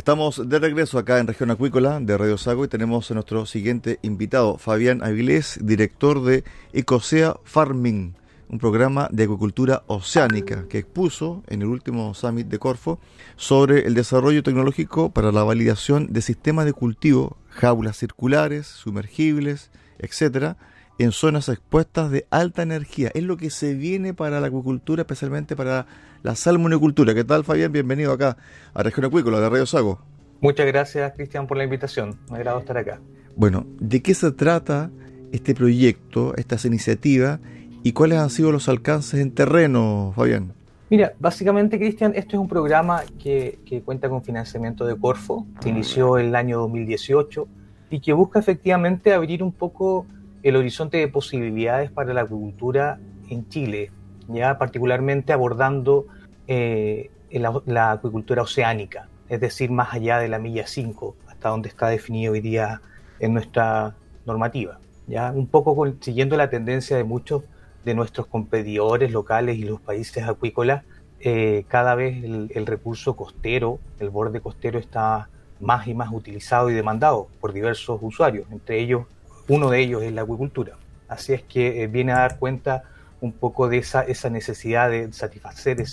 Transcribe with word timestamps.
Estamos 0.00 0.48
de 0.48 0.58
regreso 0.58 0.98
acá 0.98 1.18
en 1.18 1.26
Región 1.26 1.50
Acuícola 1.50 2.00
de 2.00 2.16
Radio 2.16 2.38
Sago 2.38 2.64
y 2.64 2.68
tenemos 2.68 3.10
a 3.10 3.14
nuestro 3.14 3.44
siguiente 3.44 3.98
invitado, 4.00 4.56
Fabián 4.56 5.04
Avilés, 5.04 5.58
director 5.60 6.24
de 6.24 6.42
Ecosea 6.72 7.36
Farming 7.44 8.14
un 8.48 8.58
programa 8.58 9.10
de 9.12 9.24
acuicultura 9.24 9.82
oceánica 9.88 10.66
que 10.68 10.78
expuso 10.78 11.42
en 11.48 11.60
el 11.60 11.68
último 11.68 12.14
summit 12.14 12.46
de 12.46 12.58
Corfo 12.58 12.98
sobre 13.36 13.86
el 13.86 13.92
desarrollo 13.92 14.42
tecnológico 14.42 15.10
para 15.10 15.32
la 15.32 15.44
validación 15.44 16.06
de 16.10 16.22
sistemas 16.22 16.64
de 16.64 16.72
cultivo, 16.72 17.36
jaulas 17.50 17.98
circulares, 17.98 18.68
sumergibles, 18.68 19.70
etcétera, 19.98 20.56
en 21.00 21.12
zonas 21.12 21.48
expuestas 21.48 22.10
de 22.10 22.26
alta 22.28 22.62
energía. 22.62 23.10
Es 23.14 23.22
lo 23.22 23.38
que 23.38 23.48
se 23.48 23.72
viene 23.72 24.12
para 24.12 24.38
la 24.38 24.48
acuicultura, 24.48 25.00
especialmente 25.00 25.56
para 25.56 25.86
la 26.22 26.34
salmonicultura. 26.36 27.14
¿Qué 27.14 27.24
tal, 27.24 27.42
Fabián? 27.42 27.72
Bienvenido 27.72 28.12
acá 28.12 28.36
a 28.74 28.82
Región 28.82 29.06
Acuícola 29.06 29.40
de 29.40 29.48
Radio 29.48 29.64
Sago. 29.64 29.98
Muchas 30.42 30.66
gracias, 30.66 31.10
Cristian, 31.14 31.46
por 31.46 31.56
la 31.56 31.64
invitación. 31.64 32.18
Me 32.30 32.36
agrado 32.36 32.58
estar 32.58 32.76
acá. 32.76 33.00
Bueno, 33.34 33.66
¿de 33.78 34.02
qué 34.02 34.12
se 34.12 34.30
trata 34.32 34.90
este 35.32 35.54
proyecto, 35.54 36.34
estas 36.36 36.66
iniciativas? 36.66 37.40
¿Y 37.82 37.92
cuáles 37.92 38.18
han 38.18 38.28
sido 38.28 38.52
los 38.52 38.68
alcances 38.68 39.20
en 39.20 39.30
terreno, 39.30 40.12
Fabián? 40.14 40.52
Mira, 40.90 41.14
básicamente, 41.18 41.78
Cristian, 41.78 42.12
esto 42.14 42.36
es 42.36 42.40
un 42.40 42.48
programa 42.48 43.04
que, 43.18 43.58
cuenta 43.86 44.10
con 44.10 44.22
financiamiento 44.22 44.84
de 44.84 44.98
Corfo, 44.98 45.46
se 45.62 45.70
inició 45.70 46.18
en 46.18 46.26
el 46.26 46.34
año 46.34 46.58
2018 46.58 47.48
y 47.88 48.00
que 48.00 48.12
busca 48.12 48.38
efectivamente 48.38 49.14
abrir 49.14 49.42
un 49.42 49.52
poco 49.52 50.04
el 50.42 50.56
horizonte 50.56 50.98
de 50.98 51.08
posibilidades 51.08 51.90
para 51.90 52.14
la 52.14 52.22
agricultura 52.22 52.98
en 53.28 53.48
Chile, 53.48 53.90
ya 54.28 54.58
particularmente 54.58 55.32
abordando 55.32 56.06
eh, 56.46 57.10
la, 57.30 57.92
acuicultura 57.92 58.42
oceánica, 58.42 59.08
es 59.28 59.40
decir, 59.40 59.70
más 59.70 59.94
allá 59.94 60.18
de 60.18 60.28
la 60.28 60.38
milla 60.38 60.66
5, 60.66 61.16
hasta 61.28 61.48
donde 61.50 61.68
está 61.68 61.88
definido 61.88 62.32
hoy 62.32 62.40
día 62.40 62.80
en 63.20 63.34
nuestra 63.34 63.94
normativa. 64.26 64.80
Ya 65.06 65.32
un 65.32 65.46
poco 65.46 65.86
siguiendo 66.00 66.36
la 66.36 66.50
tendencia 66.50 66.96
de 66.96 67.04
muchos 67.04 67.44
de 67.84 67.94
nuestros 67.94 68.26
competidores 68.26 69.12
locales 69.12 69.58
y 69.58 69.64
los 69.64 69.80
países 69.80 70.26
acuícolas, 70.26 70.84
eh, 71.20 71.64
cada 71.68 71.94
vez 71.94 72.22
el, 72.24 72.66
recurso 72.66 73.14
costero, 73.14 73.78
el 73.98 74.10
borde 74.10 74.40
costero 74.40 74.78
está 74.78 75.28
más 75.60 75.86
y 75.86 75.94
más 75.94 76.10
utilizado 76.12 76.70
y 76.70 76.74
demandado 76.74 77.28
por 77.40 77.52
diversos 77.52 77.98
usuarios, 78.02 78.46
entre 78.50 78.80
ellos, 78.80 79.04
uno 79.50 79.68
de 79.68 79.80
ellos 79.80 80.02
es 80.02 80.12
la 80.12 80.22
acuicultura. 80.22 80.76
Así 81.08 81.32
es 81.32 81.42
que 81.42 81.82
eh, 81.82 81.86
viene 81.88 82.12
a 82.12 82.20
dar 82.20 82.38
cuenta 82.38 82.84
un 83.20 83.32
poco 83.32 83.68
de 83.68 83.78
esa, 83.78 84.04
necesidad 84.30 84.88
de 84.88 85.12
satisfacer 85.12 85.84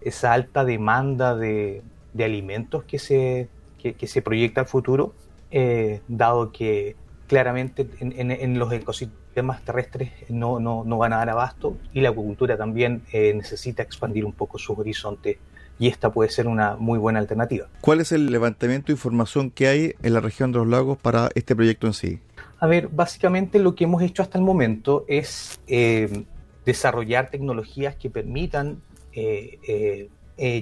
esa 0.00 0.32
alta 0.32 0.64
demanda 0.64 1.34
de, 1.36 1.82
alimentos 2.18 2.84
que 2.84 2.98
se, 2.98 3.48
proyecta 4.22 4.60
al 4.62 4.66
futuro, 4.68 5.14
eh, 5.50 6.00
dado 6.06 6.52
que 6.52 6.94
claramente 7.26 7.88
en, 8.00 8.58
los 8.58 8.72
ecosistemas 8.72 9.22
temas 9.32 9.64
terrestres 9.64 10.12
no, 10.28 10.60
no, 10.60 10.84
no, 10.84 10.98
van 10.98 11.14
a 11.14 11.16
dar 11.16 11.30
abasto 11.30 11.78
y 11.94 12.02
la 12.02 12.10
acuicultura 12.10 12.58
también 12.58 13.02
eh, 13.12 13.32
necesita 13.34 13.82
expandir 13.82 14.26
un 14.26 14.32
poco 14.32 14.58
sus 14.58 14.78
horizontes 14.78 15.38
y 15.78 15.88
esta 15.88 16.12
puede 16.12 16.30
ser 16.30 16.46
una 16.46 16.76
muy 16.76 16.98
buena 16.98 17.18
alternativa. 17.18 17.66
¿Cuál 17.80 18.00
es 18.00 18.12
el 18.12 18.26
levantamiento 18.26 18.88
de 18.88 18.92
información 18.92 19.50
que 19.50 19.68
hay 19.68 19.94
en 20.02 20.12
la 20.12 20.20
región 20.20 20.52
de 20.52 20.58
los 20.58 20.68
lagos 20.68 20.98
para 20.98 21.30
este 21.34 21.56
proyecto 21.56 21.86
en 21.86 21.94
sí? 21.94 22.20
A 22.62 22.68
ver, 22.68 22.86
básicamente 22.86 23.58
lo 23.58 23.74
que 23.74 23.82
hemos 23.82 24.02
hecho 24.02 24.22
hasta 24.22 24.38
el 24.38 24.44
momento 24.44 25.04
es 25.08 25.60
eh, 25.66 26.26
desarrollar 26.64 27.28
tecnologías 27.28 27.96
que 27.96 28.08
permitan 28.08 28.80
eh, 29.12 30.08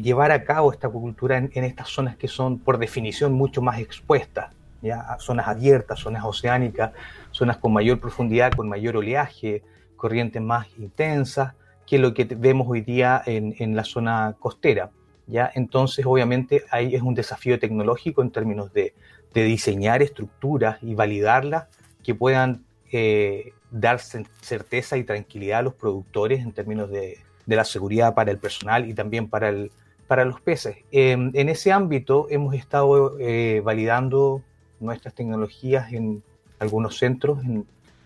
llevar 0.03 0.33
a 0.33 0.43
cabo 0.45 0.73
esta 0.73 0.87
acuicultura 0.87 1.37
en, 1.37 1.51
en 1.53 1.65
estas 1.65 1.89
zonas 1.89 2.17
que 2.17 2.27
son 2.27 2.59
por 2.59 2.79
definición 2.79 3.35
mucho 3.35 3.61
más 3.61 3.81
expuestas, 3.81 4.55
¿ya? 4.81 5.15
zonas 5.19 5.47
abiertas, 5.47 5.99
zonas 5.99 6.25
oceánicas, 6.25 6.93
zonas 7.33 7.59
con 7.59 7.75
mayor 7.75 8.01
profundidad, 8.01 8.53
con 8.53 8.67
mayor 8.67 8.97
oleaje, 8.97 9.63
corrientes 9.97 10.41
más 10.41 10.69
intensas, 10.79 11.53
que 11.87 11.99
lo 11.99 12.15
que 12.15 12.25
vemos 12.25 12.67
hoy 12.67 12.81
día 12.81 13.21
en, 13.27 13.77
la 13.77 13.85
zona 13.85 14.37
costera. 14.39 14.89
¿ya? 15.27 15.53
Entonces, 15.55 16.07
obviamente, 16.07 16.65
ahí 16.71 16.95
es 16.95 17.03
un 17.03 17.15
desafío 17.15 17.59
tecnológico 17.59 18.23
en 18.23 18.31
términos 18.31 18.73
de, 18.73 18.95
diseñar 19.35 20.03
estructuras 20.03 20.79
y 20.83 20.95
validarlas 20.97 21.67
que 22.03 22.15
puedan 22.15 22.65
eh, 22.93 23.53
dar 23.71 24.01
certeza 24.01 24.97
y 24.97 25.05
tranquilidad 25.05 25.61
a 25.61 25.63
los 25.63 25.75
productores 25.75 26.41
en 26.41 26.53
términos 26.53 26.91
de, 26.91 27.19
la 27.47 27.65
seguridad 27.65 28.15
para 28.15 28.31
el 28.31 28.39
personal 28.39 28.89
y 28.89 28.95
también 28.95 29.29
para, 29.29 29.49
el, 29.49 29.73
para 30.07 30.25
los 30.25 30.41
peces. 30.41 30.77
en 30.93 31.49
ese 31.49 31.73
ámbito 31.73 32.29
hemos 32.31 32.55
estado 32.55 33.19
eh, 33.19 33.61
validando 33.65 34.43
nuestras 34.79 35.15
tecnologías 35.15 35.93
en 35.93 36.23
algunos 36.61 36.99
centros, 36.99 37.41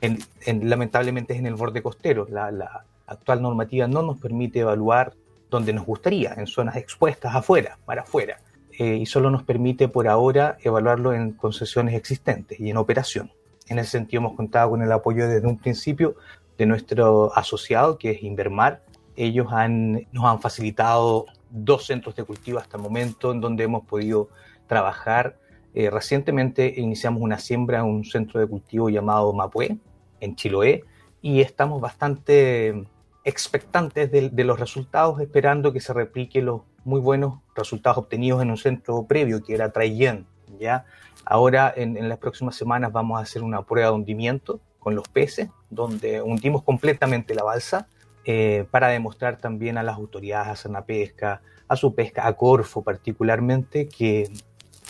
en, 0.01 0.69
lamentablemente 0.69 1.35
es 1.35 1.39
en 1.39 1.47
el 1.47 1.55
borde 1.55 1.83
costero. 1.83 2.27
La, 2.31 2.85
actual 3.07 3.43
normativa 3.43 3.87
no 3.87 4.01
nos 4.01 4.19
permite 4.19 4.61
evaluar 4.61 5.13
donde 5.51 5.75
nos 5.75 5.85
gustaría, 5.85 6.33
en 6.39 6.47
zonas 6.47 6.77
expuestas 6.77 7.35
afuera, 7.35 7.79
para 7.85 8.01
afuera, 8.03 8.41
eh, 8.79 8.97
y 8.97 9.05
solo 9.05 9.31
nos 9.31 9.43
permite 9.43 9.89
por 9.89 10.09
ahora 10.09 10.57
evaluarlo 10.63 11.13
en 11.13 11.33
concesiones 11.33 11.95
existentes 11.95 12.59
y 12.59 12.71
en 12.71 12.79
operación. 12.79 13.31
En 13.69 13.79
ese 13.79 13.93
sentido 13.93 14.21
hemos 14.21 14.37
contado 14.37 14.71
con 14.71 14.83
el 14.83 14.93
apoyo 14.93 15.29
desde 15.29 15.47
un 15.47 15.59
principio 15.59 16.17
de 16.59 16.67
nuestro 16.67 17.37
asociado, 17.37 17.99
que 17.99 18.11
es 18.11 18.23
Invermar. 18.23 18.83
Ellos 19.17 19.49
han, 19.51 20.07
nos 20.13 20.25
han 20.25 20.41
facilitado 20.41 21.27
dos 21.51 21.87
centros 21.87 22.17
de 22.17 22.25
cultivo 22.25 22.59
hasta 22.59 22.77
el 22.77 22.83
momento 22.83 23.33
en 23.33 23.41
donde 23.41 23.65
hemos 23.65 23.85
podido 23.85 24.29
trabajar 24.67 25.37
eh, 25.75 25.91
recientemente 25.91 26.73
iniciamos 26.77 27.21
una 27.21 27.39
siembra 27.39 27.81
en 27.81 27.87
un 27.87 28.05
centro 28.05 28.39
de 28.39 28.47
cultivo 28.47 28.89
llamado 28.91 29.33
Mapué, 29.33 29.77
en 30.21 30.37
Chiloé, 30.37 30.85
y 31.21 31.41
estamos 31.41 31.81
bastante 31.81 32.85
expectantes 33.25 34.11
de, 34.13 34.45
los 34.45 34.61
resultados, 34.61 35.21
esperando 35.21 35.73
que 35.73 35.81
se 35.81 35.93
replique 35.93 36.43
los 36.43 36.61
muy 36.85 37.01
buenos 37.01 37.41
resultados 37.57 37.99
obtenidos 37.99 38.41
en 38.43 38.51
un 38.51 38.57
centro 38.57 39.05
previo, 39.07 39.43
que 39.43 39.55
era 39.55 39.73
Traillén. 39.73 40.27
¿Ya? 40.59 40.85
Ahora, 41.25 41.73
en, 41.75 42.09
las 42.09 42.19
próximas 42.19 42.57
semanas, 42.57 42.93
vamos 42.93 43.19
a 43.19 43.23
hacer 43.23 43.43
una 43.43 43.63
prueba 43.63 43.89
de 43.89 43.95
hundimiento 43.95 44.61
con 44.79 44.95
los 44.95 45.09
peces, 45.09 45.49
donde 45.71 46.21
hundimos 46.21 46.63
completamente 46.63 47.35
la 47.35 47.43
balsa, 47.43 47.89
eh, 48.25 48.67
para 48.71 48.89
demostrar 48.89 49.39
también 49.39 49.79
a 49.79 49.83
las 49.83 49.97
autoridades, 49.97 50.67
a 50.67 50.85
Pesca, 50.85 51.41
a 51.69 51.77
su 51.77 51.95
pesca, 51.95 52.27
a 52.27 52.33
Corfo 52.35 52.83
particularmente, 52.83 53.89
que 53.89 54.31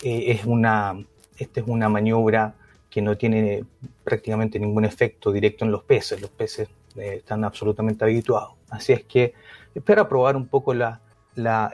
eh, 0.02 0.24
es 0.32 0.44
una, 0.44 1.04
esta 1.38 1.60
es 1.60 1.66
una 1.66 1.88
maniobra 1.88 2.54
que 2.90 3.02
no 3.02 3.16
tiene 3.16 3.64
prácticamente 4.04 4.58
ningún 4.58 4.84
efecto 4.84 5.32
directo 5.32 5.64
en 5.64 5.72
los 5.72 5.82
peces. 5.84 6.20
Los 6.20 6.30
peces 6.30 6.68
eh, 6.96 7.16
están 7.16 7.44
absolutamente 7.44 8.04
habituados. 8.04 8.52
Así 8.70 8.92
es 8.92 9.04
que 9.04 9.34
espero 9.74 10.08
probar 10.08 10.36
un 10.36 10.46
poco 10.46 10.74
la, 10.74 11.00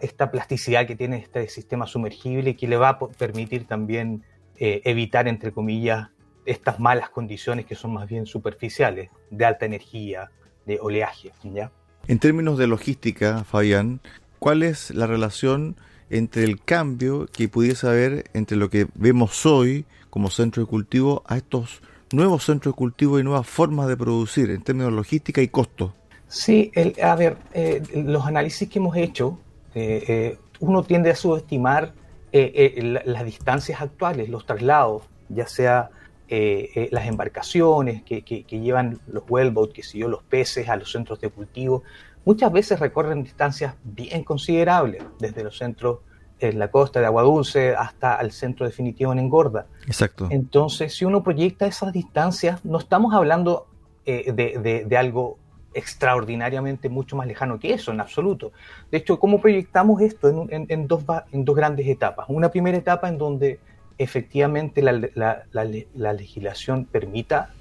esta 0.00 0.30
plasticidad 0.30 0.86
que 0.86 0.96
tiene 0.96 1.18
este 1.18 1.48
sistema 1.48 1.86
sumergible 1.86 2.56
que 2.56 2.66
le 2.66 2.76
va 2.76 2.90
a 2.90 2.98
permitir 2.98 3.66
también 3.66 4.22
eh, 4.56 4.82
evitar, 4.84 5.28
entre 5.28 5.52
comillas, 5.52 6.08
estas 6.46 6.80
malas 6.80 7.10
condiciones 7.10 7.66
que 7.66 7.74
son 7.74 7.92
más 7.92 8.08
bien 8.08 8.26
superficiales, 8.26 9.10
de 9.30 9.44
alta 9.44 9.66
energía, 9.66 10.30
de 10.66 10.78
oleaje. 10.80 11.32
¿ya? 11.44 11.70
En 12.08 12.18
términos 12.18 12.58
de 12.58 12.66
logística, 12.66 13.44
Fabián, 13.44 14.00
¿cuál 14.38 14.62
es 14.62 14.90
la 14.90 15.06
relación 15.06 15.76
entre 16.10 16.44
el 16.44 16.60
cambio 16.60 17.26
que 17.32 17.48
pudiese 17.48 17.86
haber 17.86 18.24
entre 18.34 18.56
lo 18.56 18.68
que 18.68 18.88
vemos 18.94 19.46
hoy 19.46 19.84
como 20.10 20.30
centro 20.30 20.62
de 20.62 20.68
cultivo 20.68 21.22
a 21.26 21.36
estos 21.36 21.82
nuevos 22.12 22.44
centros 22.44 22.74
de 22.74 22.76
cultivo 22.78 23.18
y 23.18 23.22
nuevas 23.22 23.46
formas 23.46 23.86
de 23.86 23.96
producir 23.96 24.50
en 24.50 24.62
términos 24.62 24.90
de 24.90 24.96
logística 24.96 25.40
y 25.40 25.48
costo? 25.48 25.94
Sí, 26.26 26.70
a 27.02 27.14
ver, 27.14 27.36
eh, 27.54 27.82
los 27.92 28.26
análisis 28.26 28.68
que 28.68 28.78
hemos 28.78 28.96
hecho, 28.96 29.38
eh, 29.74 30.04
eh, 30.08 30.38
uno 30.60 30.82
tiende 30.82 31.10
a 31.10 31.16
subestimar 31.16 31.92
las 32.32 33.24
distancias 33.24 33.80
actuales, 33.80 34.28
los 34.28 34.46
traslados, 34.46 35.02
ya 35.28 35.48
sea 35.48 35.90
las 36.28 37.06
embarcaciones 37.06 38.04
que, 38.04 38.22
llevan 38.48 39.00
los 39.08 39.24
wellboats, 39.28 39.72
que 39.72 39.82
siguió 39.82 40.06
los 40.06 40.22
peces 40.22 40.68
a 40.68 40.76
los 40.76 40.92
centros 40.92 41.20
de 41.20 41.28
cultivo, 41.30 41.82
muchas 42.24 42.52
veces 42.52 42.78
recorren 42.78 43.24
distancias 43.24 43.74
bien 43.82 44.22
considerables, 44.22 45.02
desde 45.18 45.42
los 45.42 45.58
centros 45.58 45.98
en 46.38 46.60
la 46.60 46.70
costa 46.70 47.00
de 47.00 47.06
Agua 47.06 47.22
Dulce 47.22 47.74
hasta 47.74 48.14
el 48.20 48.30
centro 48.30 48.64
definitivo 48.64 49.12
en 49.12 49.18
Engorda. 49.18 49.66
Exacto. 49.86 50.28
Entonces, 50.30 50.94
si 50.94 51.04
uno 51.04 51.24
proyecta 51.24 51.66
esas 51.66 51.92
distancias, 51.92 52.64
no 52.64 52.78
estamos 52.78 53.12
hablando 53.12 53.66
de, 54.06 54.84
de, 54.86 54.96
algo 54.96 55.36
extraordinariamente 55.74 56.88
mucho 56.88 57.16
más 57.16 57.26
lejano 57.26 57.58
que 57.58 57.72
eso, 57.72 57.92
en 57.92 58.00
absoluto. 58.00 58.52
De 58.90 58.98
hecho, 58.98 59.18
¿cómo 59.18 59.40
proyectamos 59.40 60.00
esto 60.02 60.48
en, 60.50 60.86
dos, 60.88 61.04
en 61.32 61.44
dos 61.44 61.56
grandes 61.56 61.86
etapas? 61.86 62.26
Una 62.28 62.50
primera 62.50 62.76
etapa 62.76 63.08
en 63.08 63.18
donde 63.18 63.60
efectivamente 63.98 64.82
la, 64.82 66.12
legislación 66.12 66.86
permita 66.86 67.52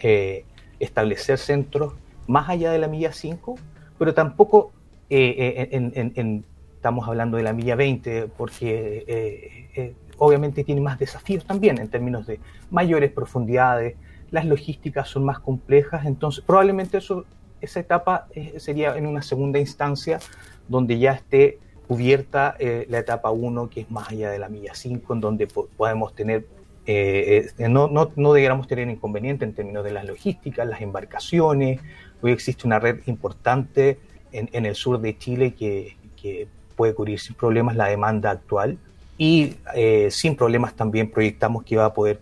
eh, 0.00 0.44
establecer 0.78 1.38
centros 1.38 1.94
más 2.26 2.48
allá 2.48 2.70
de 2.72 2.78
la 2.78 2.88
milla 2.88 3.12
5, 3.12 3.56
pero 3.98 4.14
tampoco 4.14 4.72
eh, 5.10 5.68
eh, 5.72 6.42
estamos 6.76 7.08
hablando 7.08 7.36
de 7.36 7.42
la 7.42 7.52
milla 7.52 7.74
20, 7.74 8.28
porque 8.36 9.90
obviamente 10.16 10.64
tiene 10.64 10.80
más 10.80 10.98
desafíos 10.98 11.44
también 11.44 11.78
en 11.78 11.88
términos 11.88 12.26
de 12.26 12.40
mayores 12.70 13.10
profundidades, 13.10 13.96
las 14.30 14.46
logísticas 14.46 15.08
son 15.08 15.24
más 15.24 15.40
complejas, 15.40 16.06
entonces 16.06 16.44
probablemente 16.44 16.98
eso 16.98 17.24
esa 17.60 17.80
etapa 17.80 18.26
eh, 18.34 18.54
sería 18.58 18.96
en 18.96 19.06
una 19.06 19.22
segunda 19.22 19.58
instancia 19.58 20.18
donde 20.68 20.98
ya 20.98 21.12
esté 21.12 21.58
cubierta 21.86 22.56
eh, 22.58 22.86
la 22.88 22.98
etapa 22.98 23.30
1, 23.30 23.68
que 23.68 23.80
es 23.80 23.90
más 23.90 24.10
allá 24.10 24.30
de 24.30 24.38
la 24.38 24.48
milla 24.48 24.74
5, 24.74 25.14
en 25.14 25.20
donde 25.20 25.46
podemos 25.46 26.14
tener, 26.14 26.46
eh, 26.86 27.50
no, 27.58 27.88
no, 27.88 28.12
no, 28.14 28.32
deberíamos 28.32 28.68
tener 28.68 28.88
inconveniente 28.88 29.44
en 29.44 29.54
términos 29.54 29.84
de 29.84 29.90
las 29.90 30.04
logísticas, 30.04 30.66
las 30.68 30.80
embarcaciones. 30.80 31.80
Hoy 32.22 32.32
existe 32.32 32.66
una 32.66 32.78
red 32.78 33.00
importante 33.06 33.98
en, 34.30 34.48
en 34.52 34.66
el 34.66 34.76
sur 34.76 35.00
de 35.00 35.18
Chile 35.18 35.54
que, 35.54 35.96
que, 36.20 36.48
puede 36.76 36.94
cubrir 36.94 37.20
sin 37.20 37.34
problemas 37.34 37.76
la 37.76 37.88
demanda 37.88 38.30
actual 38.30 38.78
y 39.18 39.56
sin 40.08 40.34
problemas 40.34 40.74
también 40.74 41.10
proyectamos 41.10 41.62
que 41.62 41.76
va 41.76 41.84
a 41.84 41.92
poder 41.92 42.20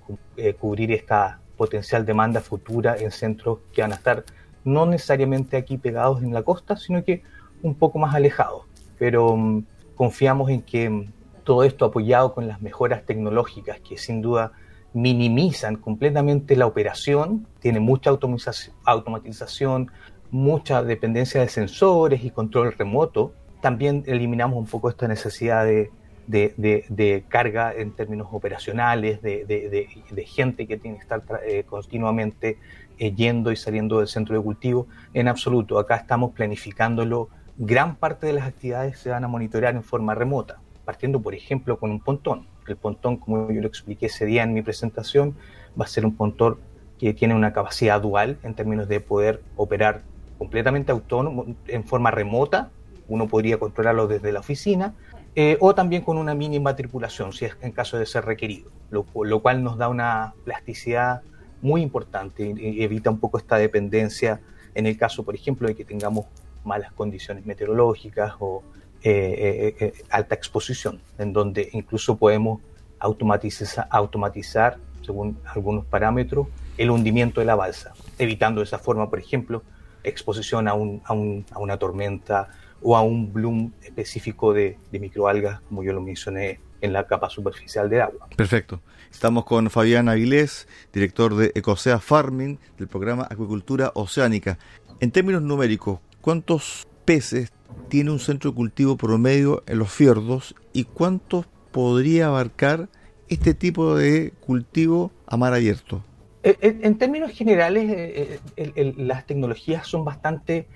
cubrir 0.58 0.90
esta 0.90 1.38
potencial 1.56 2.04
demanda 2.04 2.40
futura 2.40 2.96
en 2.96 3.12
centros 3.12 3.60
que 3.72 3.82
van 3.82 3.92
a 3.92 3.94
estar 3.94 4.24
no 4.64 4.86
necesariamente 4.86 5.56
aquí 5.56 5.78
pegados 5.78 6.22
en 6.22 6.32
la 6.32 6.42
costa, 6.42 6.76
sino 6.76 7.04
que 7.04 7.22
un 7.62 7.74
poco 7.74 7.98
más 7.98 8.14
alejados. 8.14 8.64
Pero 8.98 9.36
mm, 9.36 9.64
confiamos 9.94 10.50
en 10.50 10.62
que 10.62 10.88
mm, 10.90 11.12
todo 11.44 11.64
esto 11.64 11.84
apoyado 11.84 12.34
con 12.34 12.46
las 12.46 12.60
mejoras 12.60 13.04
tecnológicas 13.06 13.80
que 13.80 13.96
sin 13.96 14.20
duda 14.20 14.52
minimizan 14.92 15.76
completamente 15.76 16.56
la 16.56 16.66
operación, 16.66 17.46
tiene 17.60 17.80
mucha 17.80 18.10
automatización, 18.10 19.90
mucha 20.30 20.82
dependencia 20.82 21.40
de 21.40 21.48
sensores 21.48 22.24
y 22.24 22.30
control 22.30 22.72
remoto. 22.72 23.32
También 23.60 24.04
eliminamos 24.06 24.58
un 24.58 24.66
poco 24.66 24.88
esta 24.88 25.08
necesidad 25.08 25.64
de, 25.66 27.24
carga 27.28 27.72
en 27.74 27.92
términos 27.92 28.28
operacionales, 28.32 29.22
de, 29.22 30.24
gente 30.26 30.66
que 30.66 30.76
tiene 30.78 30.96
que 30.96 31.02
estar 31.02 31.22
eh, 31.46 31.64
continuamente 31.64 32.58
yendo 32.98 33.52
y 33.52 33.56
saliendo 33.56 33.98
del 33.98 34.08
centro 34.08 34.36
de 34.36 34.42
cultivo. 34.42 34.86
En 35.14 35.28
absoluto, 35.28 35.78
acá 35.78 35.96
estamos 35.96 36.32
planificándolo. 36.32 37.28
Gran 37.56 37.96
parte 37.96 38.26
de 38.26 38.34
las 38.34 38.46
actividades 38.46 38.98
se 38.98 39.10
van 39.10 39.24
a 39.24 39.28
monitorear 39.28 39.74
en 39.74 39.82
forma 39.82 40.14
remota, 40.14 40.58
partiendo, 40.84 41.20
por 41.20 41.34
ejemplo, 41.34 41.78
con 41.78 41.90
un 41.90 42.00
pontón. 42.00 42.46
El 42.66 42.76
pontón, 42.76 43.16
como 43.16 43.50
yo 43.50 43.60
lo 43.60 43.68
expliqué 43.68 44.06
ese 44.06 44.26
día 44.26 44.42
en 44.42 44.52
mi 44.52 44.62
presentación, 44.62 45.34
va 45.80 45.84
a 45.84 45.88
ser 45.88 46.04
un 46.04 46.14
pontón 46.14 46.58
que 46.98 47.14
tiene 47.14 47.34
una 47.34 47.52
capacidad 47.52 48.00
dual 48.00 48.38
en 48.42 48.54
términos 48.54 48.88
de 48.88 49.00
poder 49.00 49.42
operar 49.56 50.02
completamente 50.36 50.92
autónomo 50.92 51.46
en 51.66 51.84
forma 51.84 52.10
remota. 52.10 52.70
Uno 53.08 53.26
podría 53.26 53.58
controlarlo 53.58 54.06
desde 54.06 54.32
la 54.32 54.40
oficina, 54.40 54.94
eh, 55.34 55.56
o 55.60 55.74
también 55.74 56.02
con 56.02 56.18
una 56.18 56.34
mínima 56.34 56.74
tripulación, 56.74 57.32
si 57.32 57.44
es 57.44 57.56
en 57.60 57.72
caso 57.72 57.98
de 57.98 58.06
ser 58.06 58.24
requerido, 58.24 58.70
lo, 58.90 59.04
cual 59.04 59.62
nos 59.62 59.78
da 59.78 59.88
una 59.88 60.34
plasticidad 60.44 61.22
muy 61.62 61.82
importante 61.82 62.54
y 62.56 62.82
evita 62.82 63.10
un 63.10 63.18
poco 63.18 63.38
esta 63.38 63.56
dependencia 63.56 64.40
en 64.74 64.86
el 64.86 64.96
caso, 64.96 65.24
por 65.24 65.34
ejemplo, 65.34 65.66
de 65.68 65.74
que 65.74 65.84
tengamos 65.84 66.26
malas 66.64 66.92
condiciones 66.92 67.46
meteorológicas 67.46 68.34
o 68.38 68.62
eh, 69.02 69.74
eh, 69.78 69.92
alta 70.10 70.34
exposición, 70.34 71.00
en 71.18 71.32
donde 71.32 71.68
incluso 71.72 72.16
podemos 72.16 72.60
automatizar, 72.98 73.86
automatizar, 73.90 74.78
según 75.02 75.38
algunos 75.46 75.84
parámetros, 75.86 76.48
el 76.76 76.90
hundimiento 76.90 77.40
de 77.40 77.46
la 77.46 77.54
balsa, 77.54 77.92
evitando 78.18 78.60
de 78.60 78.64
esa 78.64 78.78
forma, 78.78 79.08
por 79.08 79.18
ejemplo, 79.18 79.62
exposición 80.04 80.68
a, 80.68 80.74
un, 80.74 81.02
a, 81.04 81.12
un, 81.12 81.44
a 81.50 81.58
una 81.58 81.76
tormenta 81.76 82.48
o 82.82 82.96
a 82.96 83.02
un 83.02 83.32
bloom 83.32 83.72
específico 83.82 84.52
de, 84.52 84.78
microalgas, 84.92 85.60
como 85.62 85.82
yo 85.82 85.92
lo 85.92 86.00
mencioné 86.00 86.60
en 86.80 86.92
la 86.92 87.06
capa 87.06 87.30
superficial 87.30 87.88
del 87.88 88.02
agua. 88.02 88.28
Perfecto. 88.36 88.80
Estamos 89.10 89.44
con 89.44 89.70
Fabián 89.70 90.08
Avilés, 90.08 90.68
director 90.92 91.34
de 91.34 91.52
Ecosea 91.54 91.98
Farming 91.98 92.58
del 92.76 92.88
programa 92.88 93.26
Acuicultura 93.30 93.92
Oceánica. 93.94 94.58
En 95.00 95.10
términos 95.10 95.42
numéricos, 95.42 96.00
¿cuántos 96.20 96.86
peces 97.04 97.52
tiene 97.88 98.10
un 98.10 98.20
centro 98.20 98.50
de 98.50 98.56
cultivo 98.56 98.96
promedio 98.96 99.62
en 99.66 99.78
los 99.78 99.90
fiordos 99.90 100.54
y 100.72 100.84
cuántos 100.84 101.46
podría 101.72 102.26
abarcar 102.26 102.88
este 103.28 103.54
tipo 103.54 103.96
de 103.96 104.32
cultivo 104.40 105.10
a 105.26 105.36
mar 105.36 105.54
abierto? 105.54 106.04
Eh, 106.42 106.56
eh, 106.60 106.78
en, 106.82 106.98
términos 106.98 107.32
generales, 107.32 108.40
eh, 108.56 108.94
las 108.96 109.26
tecnologías 109.26 109.86
son 109.86 110.04
bastante 110.04 110.66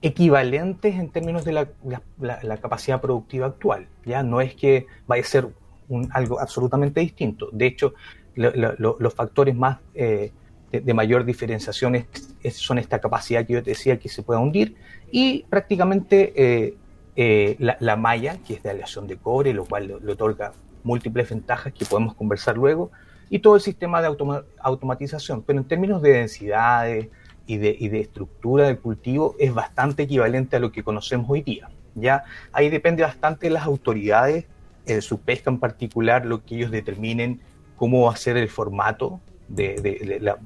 equivalentes 0.00 0.94
en 0.94 1.10
términos 1.10 1.44
de 1.44 1.52
la, 1.52 2.56
capacidad 2.58 3.00
productiva 3.00 3.46
actual. 3.46 3.88
Ya 4.04 4.22
no 4.22 4.40
es 4.40 4.54
que 4.54 4.86
vaya 5.06 5.22
a 5.22 5.26
ser 5.26 5.48
algo 6.10 6.40
absolutamente 6.40 7.00
distinto. 7.00 7.48
De 7.52 7.66
hecho, 7.66 7.94
los 8.34 9.14
factores 9.14 9.56
más 9.56 9.78
eh, 9.94 10.32
de, 10.70 10.94
mayor 10.94 11.24
diferenciación 11.24 12.06
son 12.52 12.78
esta 12.78 13.00
capacidad 13.00 13.44
que 13.46 13.54
yo 13.54 13.62
te 13.62 13.70
decía 13.70 13.98
que 13.98 14.08
se 14.08 14.22
puede 14.22 14.40
hundir 14.40 14.76
y 15.10 15.44
prácticamente 15.44 16.32
eh, 16.36 16.76
eh, 17.16 17.56
la, 17.58 17.96
malla, 17.96 18.38
que 18.46 18.54
es 18.54 18.62
de 18.62 18.70
aleación 18.70 19.08
de 19.08 19.16
cobre, 19.16 19.52
lo 19.52 19.64
cual 19.64 19.88
le, 19.88 20.12
otorga 20.12 20.52
múltiples 20.84 21.28
ventajas 21.28 21.72
que 21.72 21.84
podemos 21.84 22.14
conversar 22.14 22.56
luego, 22.56 22.92
y 23.28 23.40
todo 23.40 23.56
el 23.56 23.60
sistema 23.60 24.00
de 24.00 24.16
automatización. 24.60 25.42
Pero 25.42 25.58
en 25.58 25.64
términos 25.64 26.00
de 26.00 26.12
densidades, 26.12 27.08
y 27.48 27.56
de, 27.56 28.00
estructura 28.00 28.66
del 28.66 28.78
cultivo 28.78 29.34
es 29.38 29.54
bastante 29.54 30.02
equivalente 30.02 30.56
a 30.56 30.60
lo 30.60 30.70
que 30.70 30.84
conocemos 30.84 31.28
hoy 31.30 31.40
día. 31.40 31.70
Ya 31.94 32.24
ahí 32.52 32.68
depende 32.68 33.02
bastante 33.02 33.46
de 33.46 33.54
las 33.54 33.64
autoridades, 33.64 34.44
en 34.84 35.00
su 35.00 35.18
pesca 35.20 35.50
en 35.50 35.58
particular, 35.58 36.26
lo 36.26 36.44
que 36.44 36.56
ellos 36.56 36.70
determinen 36.70 37.40
cómo 37.76 38.04
va 38.04 38.12
a 38.12 38.16
ser 38.16 38.36
el 38.36 38.50
formato 38.50 39.20
de, 39.48 40.18
la, 40.20 40.38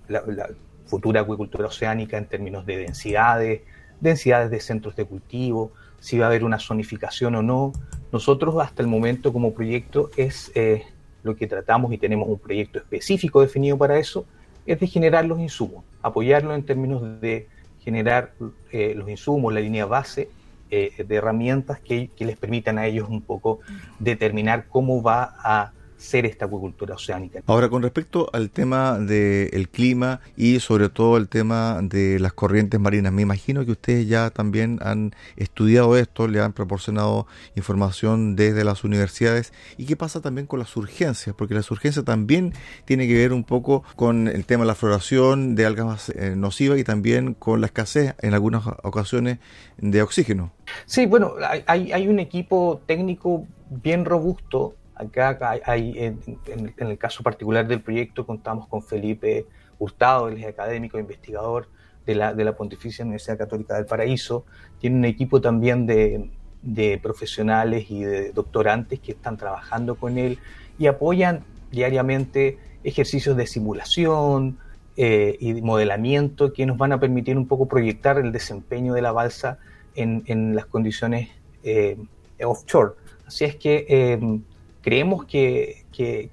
futura 0.86 1.22
acuicultura 1.22 1.66
oceánica 1.66 2.18
en 2.18 2.26
términos 2.26 2.66
de 2.66 2.76
densidades, 2.76 3.62
densidades 4.00 4.50
de 4.50 4.60
centros 4.60 4.94
de 4.94 5.04
cultivo, 5.04 5.72
si 5.98 6.18
va 6.18 6.26
a 6.26 6.28
haber 6.28 6.44
una 6.44 6.60
zonificación 6.60 7.34
o 7.34 7.42
no. 7.42 7.72
Nosotros 8.12 8.54
hasta 8.60 8.80
el 8.82 8.88
momento 8.88 9.32
como 9.32 9.54
proyecto 9.54 10.10
es 10.16 10.52
eh, 10.54 10.84
lo 11.24 11.34
que 11.34 11.48
tratamos 11.48 11.92
y 11.92 11.98
tenemos 11.98 12.28
un 12.28 12.38
proyecto 12.38 12.78
específico 12.78 13.40
definido 13.40 13.76
para 13.76 13.98
eso, 13.98 14.24
es 14.66 14.78
de 14.78 14.86
generar 14.86 15.24
los 15.24 15.40
insumos, 15.40 15.84
apoyarlo 16.02 16.54
en 16.54 16.64
términos 16.64 17.20
de 17.20 17.48
generar 17.80 18.32
eh, 18.70 18.94
los 18.96 19.08
insumos, 19.08 19.52
la 19.52 19.60
línea 19.60 19.86
base 19.86 20.28
eh, 20.70 21.04
de 21.06 21.14
herramientas 21.16 21.80
que, 21.80 22.10
les 22.18 22.36
permitan 22.36 22.78
a 22.78 22.86
ellos 22.86 23.08
un 23.08 23.22
poco 23.22 23.60
determinar 23.98 24.66
cómo 24.68 25.02
va 25.02 25.34
a 25.38 25.72
ser 26.02 26.26
esta 26.26 26.46
acuicultura 26.46 26.96
oceánica. 26.96 27.42
Ahora, 27.46 27.68
con 27.68 27.82
respecto 27.82 28.28
al 28.32 28.50
tema 28.50 28.98
del 28.98 29.68
clima 29.68 30.20
y 30.36 30.60
sobre 30.60 30.88
todo 30.88 31.16
el 31.16 31.28
tema 31.28 31.80
de 31.80 32.18
las 32.18 32.32
corrientes 32.32 32.80
marinas, 32.80 33.12
me 33.12 33.22
imagino 33.22 33.64
que 33.64 33.72
ustedes 33.72 34.08
ya 34.08 34.30
también 34.30 34.78
han 34.82 35.14
estudiado 35.36 35.96
esto, 35.96 36.26
le 36.26 36.40
han 36.40 36.52
proporcionado 36.52 37.26
información 37.54 38.34
desde 38.36 38.64
las 38.64 38.84
universidades. 38.84 39.52
¿Y 39.78 39.86
qué 39.86 39.96
pasa 39.96 40.20
también 40.20 40.46
con 40.46 40.58
las 40.58 40.76
urgencias? 40.76 41.34
Porque 41.36 41.54
la 41.54 41.62
urgencia 41.70 42.02
también 42.02 42.52
tiene 42.84 43.06
que 43.06 43.14
ver 43.14 43.32
un 43.32 43.44
poco 43.44 43.84
con 43.94 44.26
el 44.26 44.44
tema 44.44 44.64
de 44.64 44.68
la 44.68 44.74
floración 44.74 45.54
de 45.54 45.66
algas 45.66 46.10
eh, 46.10 46.34
nocivas 46.36 46.78
y 46.78 46.84
también 46.84 47.34
con 47.34 47.60
la 47.60 47.66
escasez 47.66 48.14
en 48.20 48.34
algunas 48.34 48.66
ocasiones 48.82 49.38
de 49.78 50.02
oxígeno. 50.02 50.52
Sí, 50.86 51.06
bueno, 51.06 51.34
hay, 51.66 51.92
hay 51.92 52.08
un 52.08 52.18
equipo 52.18 52.82
técnico 52.86 53.46
bien 53.70 54.04
robusto 54.04 54.74
Acá 54.94 55.38
hay, 55.64 55.94
en, 55.96 56.74
el 56.76 56.98
caso 56.98 57.22
particular 57.22 57.66
del 57.66 57.80
proyecto 57.80 58.26
contamos 58.26 58.68
con 58.68 58.82
Felipe 58.82 59.46
Hurtado, 59.78 60.28
él 60.28 60.38
es 60.38 60.46
académico, 60.46 60.98
investigador 60.98 61.68
de 62.06 62.14
la, 62.14 62.34
de 62.34 62.44
la 62.44 62.54
Pontificia 62.56 63.04
Universidad 63.04 63.38
Católica 63.38 63.76
del 63.76 63.86
Paraíso. 63.86 64.44
Tiene 64.78 64.96
un 64.96 65.04
equipo 65.04 65.40
también 65.40 65.86
de, 65.86 67.00
profesionales 67.02 67.90
y 67.90 68.04
de 68.04 68.32
doctorantes 68.32 69.00
que 69.00 69.12
están 69.12 69.36
trabajando 69.36 69.96
con 69.96 70.18
él 70.18 70.38
y 70.78 70.86
apoyan 70.86 71.44
diariamente 71.70 72.58
ejercicios 72.84 73.36
de 73.36 73.46
simulación 73.46 74.58
eh, 74.96 75.36
y 75.40 75.54
modelamiento 75.62 76.52
que 76.52 76.66
nos 76.66 76.76
van 76.76 76.92
a 76.92 77.00
permitir 77.00 77.36
un 77.38 77.48
poco 77.48 77.66
proyectar 77.66 78.18
el 78.18 78.30
desempeño 78.30 78.92
de 78.94 79.02
la 79.02 79.12
balsa 79.12 79.58
en, 79.94 80.54
las 80.54 80.66
condiciones 80.66 81.30
eh, 81.64 81.96
offshore. 82.44 82.92
Así 83.26 83.44
es 83.44 83.56
que 83.56 83.86
eh, 83.88 84.40
creemos 84.82 85.24
que, 85.24 85.84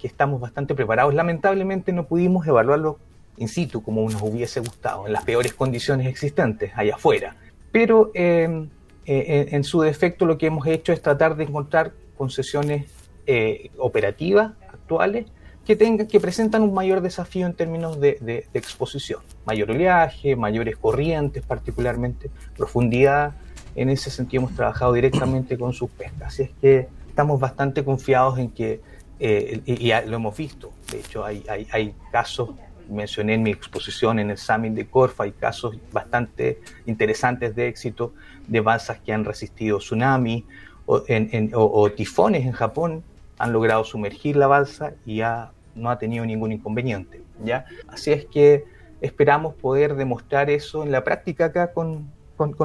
estamos 0.02 0.42
bastante 0.42 0.76
preparados. 0.76 1.14
Lamentablemente 1.14 1.94
no 1.94 2.06
pudimos 2.06 2.46
evaluarlo 2.48 3.00
in 3.38 3.48
situ 3.48 3.82
como 3.82 4.02
nos 4.10 4.22
hubiese 4.22 4.60
gustado, 4.60 5.08
en 5.08 5.14
las 5.14 5.24
peores 5.24 5.54
condiciones 5.54 6.08
existentes 6.08 6.72
allá 6.76 6.96
afuera. 6.96 7.36
Pero 7.72 8.12
em, 8.14 8.68
eh, 9.06 9.48
en, 9.52 9.64
su 9.64 9.82
defecto 9.82 10.26
lo 10.26 10.38
que 10.38 10.48
hemos 10.48 10.68
hecho 10.68 10.92
es 10.92 11.02
tratar 11.02 11.38
de 11.38 11.46
encontrar 11.46 11.94
concesiones 12.18 12.86
eh, 13.28 13.70
operativas 13.78 14.54
actuales 14.74 15.28
que, 15.66 15.76
tengan, 15.76 16.08
que 16.08 16.20
presentan 16.20 16.64
un 16.64 16.74
mayor 16.74 17.02
desafío 17.02 17.46
en 17.46 17.54
términos 17.54 18.00
de, 18.02 18.18
de, 18.20 18.48
exposición. 18.56 19.22
Mayor 19.46 19.72
oleaje, 19.72 20.36
mayores 20.36 20.76
corrientes 20.78 21.44
particularmente, 21.44 22.32
profundidad. 22.58 23.36
En 23.76 23.90
ese 23.90 24.10
sentido 24.10 24.44
hemos 24.44 24.56
trabajado 24.56 24.94
directamente 24.94 25.58
con 25.58 25.74
sus 25.74 25.92
pescas. 25.92 26.34
Así 26.34 26.44
es 26.44 26.50
que 26.60 26.88
estamos 27.20 27.42
bastante 27.42 27.84
confiados 27.84 28.40
en 28.40 28.50
que, 28.50 28.80
eh, 29.20 29.60
y, 29.66 29.92
lo 30.08 30.16
hemos 30.16 30.38
visto, 30.38 30.72
de 30.90 31.00
hecho 31.00 31.26
hay, 31.26 31.44
hay, 31.50 31.94
casos, 32.14 32.52
mencioné 32.90 33.34
en 33.34 33.44
mi 33.44 33.52
exposición 33.52 34.20
en 34.20 34.30
el 34.30 34.38
Summit 34.38 34.72
de 34.72 34.88
Corfa, 34.88 35.26
hay 35.26 35.34
casos 35.34 35.76
bastante 35.92 36.62
interesantes 36.86 37.54
de 37.58 37.68
éxito 37.68 38.14
de 38.48 38.62
balsas 38.62 39.02
que 39.02 39.12
han 39.12 39.26
resistido 39.26 39.80
tsunami 39.80 40.46
o, 40.86 41.90
tifones 41.92 42.46
en 42.46 42.54
Japón, 42.54 43.04
han 43.38 43.52
logrado 43.52 43.84
sumergir 43.84 44.38
la 44.38 44.48
balsa 44.48 44.94
y 45.06 45.18
ya 45.18 45.52
no 45.76 45.90
ha 45.90 46.00
tenido 46.00 46.26
ningún 46.26 46.54
inconveniente. 46.54 47.22
¿ya? 47.44 47.66
Así 47.90 48.14
es 48.14 48.28
que 48.28 48.64
esperamos 49.02 49.56
poder 49.56 49.96
demostrar 49.96 50.50
eso 50.50 50.84
en 50.84 50.92
la 50.94 51.04
práctica 51.04 51.46
acá 51.46 51.74
con, 51.74 52.10
con 52.38 52.56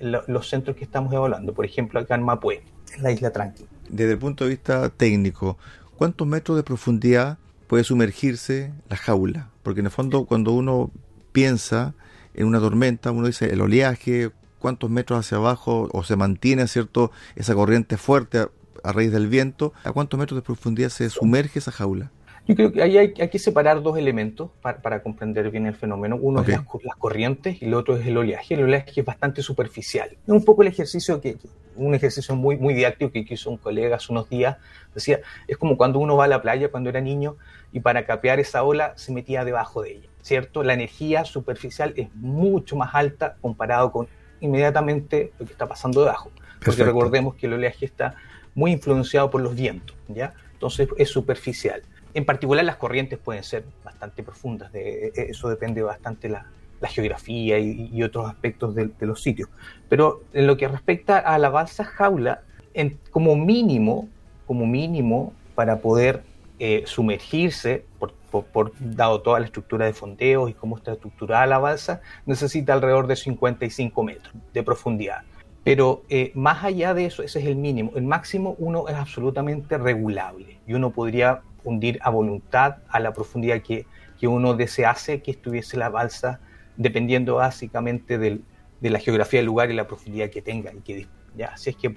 los 0.00 0.48
centros 0.48 0.76
que 0.76 0.82
estamos 0.82 1.12
evaluando, 1.12 1.54
por 1.54 1.64
ejemplo 1.64 2.00
acá 2.00 2.16
en 2.16 2.24
Mapue 2.24 2.64
la 2.98 3.12
isla 3.12 3.30
tranquila. 3.30 3.68
Desde 3.88 4.12
el 4.12 4.18
punto 4.18 4.44
de 4.44 4.50
vista 4.50 4.88
técnico, 4.90 5.58
¿cuántos 5.96 6.26
metros 6.26 6.56
de 6.56 6.62
profundidad 6.62 7.38
puede 7.66 7.84
sumergirse 7.84 8.72
la 8.88 8.96
jaula? 8.96 9.50
Porque 9.62 9.80
en 9.80 9.86
el 9.86 9.92
fondo 9.92 10.24
cuando 10.24 10.52
uno 10.52 10.90
piensa 11.32 11.94
en 12.34 12.46
una 12.46 12.60
tormenta, 12.60 13.10
uno 13.10 13.26
dice 13.26 13.52
el 13.52 13.60
oleaje, 13.60 14.30
cuántos 14.58 14.90
metros 14.90 15.20
hacia 15.20 15.38
abajo 15.38 15.88
o 15.92 16.04
se 16.04 16.16
mantiene, 16.16 16.66
¿cierto? 16.68 17.10
Esa 17.34 17.54
corriente 17.54 17.96
fuerte 17.96 18.38
a, 18.38 18.50
a 18.84 18.92
raíz 18.92 19.12
del 19.12 19.28
viento, 19.28 19.72
¿a 19.84 19.92
cuántos 19.92 20.18
metros 20.18 20.38
de 20.38 20.42
profundidad 20.42 20.90
se 20.90 21.10
sumerge 21.10 21.58
esa 21.58 21.72
jaula? 21.72 22.10
Yo 22.50 22.56
creo 22.56 22.72
que 22.72 22.82
ahí 22.82 22.98
hay, 22.98 23.12
que 23.12 23.38
separar 23.38 23.80
dos 23.80 23.96
elementos 23.96 24.50
para, 24.60 25.02
comprender 25.04 25.50
bien 25.52 25.66
el 25.66 25.74
fenómeno. 25.74 26.18
Uno 26.20 26.42
es 26.42 26.48
las, 26.48 26.96
corrientes 26.98 27.62
y 27.62 27.66
el 27.66 27.74
otro 27.74 27.96
es 27.96 28.04
el 28.06 28.16
oleaje. 28.16 28.54
El 28.54 28.64
oleaje 28.64 29.00
es 29.00 29.06
bastante 29.06 29.40
superficial. 29.40 30.10
Es 30.10 30.28
un 30.28 30.44
poco 30.44 30.62
el 30.62 30.68
ejercicio 30.68 31.20
que, 31.20 31.36
un 31.80 31.94
ejercicio 31.94 32.36
muy, 32.36 32.56
muy 32.56 32.74
didáctico 32.74 33.12
que 33.12 33.24
hizo 33.28 33.50
un 33.50 33.56
colega 33.56 33.96
hace 33.96 34.12
unos 34.12 34.28
días. 34.28 34.56
Decía, 34.94 35.20
es 35.48 35.56
como 35.56 35.76
cuando 35.76 35.98
uno 35.98 36.16
va 36.16 36.24
a 36.24 36.28
la 36.28 36.42
playa 36.42 36.70
cuando 36.70 36.90
era 36.90 37.00
niño 37.00 37.36
y 37.72 37.80
para 37.80 38.04
capear 38.04 38.40
esa 38.40 38.62
ola 38.62 38.92
se 38.96 39.12
metía 39.12 39.44
debajo 39.44 39.82
de 39.82 39.92
ella, 39.92 40.08
¿cierto? 40.22 40.62
La 40.62 40.74
energía 40.74 41.24
superficial 41.24 41.94
es 41.96 42.14
mucho 42.14 42.76
más 42.76 42.94
alta 42.94 43.36
comparado 43.40 43.92
con 43.92 44.08
inmediatamente 44.40 45.32
lo 45.38 45.46
que 45.46 45.52
está 45.52 45.66
pasando 45.66 46.00
debajo. 46.00 46.30
Porque 46.64 46.84
recordemos 46.84 47.34
que 47.36 47.46
el 47.46 47.54
oleaje 47.54 47.86
está 47.86 48.14
muy 48.54 48.72
influenciado 48.72 49.30
por 49.30 49.40
los 49.40 49.54
vientos, 49.54 49.96
¿ya? 50.08 50.34
Entonces 50.52 50.88
es 50.98 51.08
superficial. 51.08 51.82
En 52.12 52.26
particular 52.26 52.64
las 52.64 52.76
corrientes 52.76 53.18
pueden 53.18 53.44
ser 53.44 53.64
bastante 53.84 54.22
profundas, 54.22 54.72
de, 54.72 55.12
e, 55.14 55.30
eso 55.30 55.48
depende 55.48 55.80
bastante 55.80 56.28
la, 56.28 56.46
la 56.80 56.88
geografía 56.88 57.58
y, 57.58 58.02
otros 58.02 58.28
aspectos 58.28 58.74
de, 58.74 58.90
los 59.00 59.22
sitios. 59.22 59.48
Pero 59.88 60.22
en 60.32 60.46
lo 60.46 60.56
que 60.56 60.66
respecta 60.68 61.18
a 61.18 61.38
la 61.38 61.50
balsa 61.50 61.84
jaula, 61.84 62.42
en, 62.74 62.98
como 63.10 63.36
mínimo, 63.36 64.08
como 64.46 64.66
mínimo, 64.66 65.32
para 65.54 65.80
poder 65.80 66.22
eh, 66.58 66.82
sumergirse, 66.86 67.84
por, 68.30 68.72
dado 68.78 69.20
toda 69.20 69.40
la 69.40 69.46
estructura 69.46 69.86
de 69.86 69.92
fondeos 69.92 70.50
y 70.50 70.54
cómo 70.54 70.76
está 70.76 70.92
estructurada 70.92 71.46
la 71.46 71.58
balsa, 71.58 72.00
necesita 72.26 72.72
alrededor 72.72 73.06
de 73.06 73.16
55 73.16 74.02
metros 74.02 74.34
de 74.54 74.62
profundidad. 74.62 75.22
Pero 75.64 76.02
eh, 76.08 76.32
más 76.34 76.64
allá 76.64 76.94
de 76.94 77.06
eso, 77.06 77.22
ese 77.22 77.40
es 77.40 77.46
el 77.46 77.56
mínimo. 77.56 77.92
El 77.94 78.04
máximo 78.04 78.54
uno 78.58 78.88
es 78.88 78.94
absolutamente 78.94 79.76
regulable 79.76 80.58
y 80.66 80.74
uno 80.74 80.90
podría 80.90 81.42
hundir 81.64 81.98
a 82.02 82.10
voluntad 82.10 82.76
a 82.88 83.00
la 83.00 83.12
profundidad 83.12 83.60
que, 83.60 83.86
que 84.18 84.26
uno 84.26 84.54
desease 84.54 85.20
que 85.20 85.32
estuviese 85.32 85.76
la 85.76 85.90
balsa, 85.90 86.40
dependiendo 86.80 87.34
básicamente 87.36 88.16
de 88.16 88.40
la 88.80 88.98
geografía 88.98 89.40
del 89.40 89.46
lugar 89.46 89.70
y 89.70 89.74
la 89.74 89.86
profundidad 89.86 90.30
que 90.30 90.40
tenga. 90.40 90.72
Y 90.72 90.80
que, 90.80 91.06
ya, 91.36 91.48
así 91.48 91.70
es 91.70 91.76
que 91.76 91.92